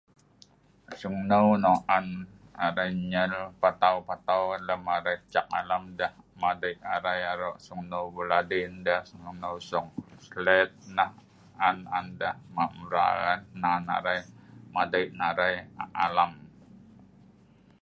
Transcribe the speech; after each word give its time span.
Sungneu 0.99 1.47
nok 1.63 1.79
an 1.97 2.05
arai 2.65 2.91
nyer 3.11 3.31
patau-patau 3.61 4.45
lem 4.67 4.83
arai 4.97 5.17
ceek 5.31 5.47
alam 5.59 5.83
deh 5.99 6.13
madei 6.41 6.75
arai 6.95 7.19
aro 7.31 7.49
sungneu 7.65 8.05
beladin 8.15 8.71
deeh 8.85 9.01
sungneu 9.09 9.55
sunghlet 9.69 10.69
nah 10.97 11.09
an-an 11.67 12.05
deh 12.19 12.35
mak 12.55 12.71
mral 12.79 13.19
madei 14.75 15.07
narai 15.19 15.55
alam 16.05 16.31